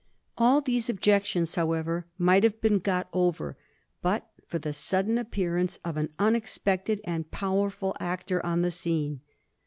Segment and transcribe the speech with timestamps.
[0.35, 3.55] All these objections, however, might have been got over,
[4.01, 8.71] but for the sudden ap pearance of an unexpected and a powerful actor on the
[8.71, 9.21] scene.